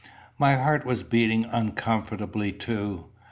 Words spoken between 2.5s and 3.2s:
too.